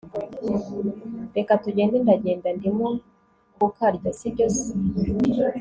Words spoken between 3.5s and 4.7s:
kukarya! sibyo se!